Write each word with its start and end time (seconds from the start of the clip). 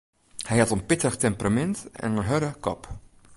Hy 0.49 0.57
hat 0.59 0.71
in 0.75 0.85
pittich 0.89 1.17
temperamint 1.23 1.79
en 2.03 2.11
in 2.17 2.27
hurde 2.29 2.51
kop. 2.65 2.81